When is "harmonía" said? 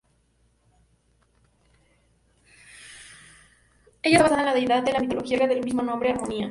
6.09-6.39